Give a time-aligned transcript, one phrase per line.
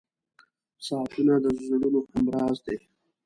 [0.85, 2.77] •ساعتونه د زړونو همراز دي.